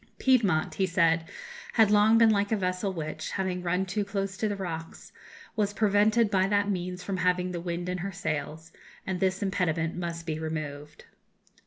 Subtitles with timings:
[0.17, 1.29] "Piedmont," he said,
[1.73, 5.11] "had long been like a vessel which, having run too close to the rocks,
[5.55, 8.71] was prevented by that means from having the wind in her sails,
[9.05, 11.05] and this impediment must be removed."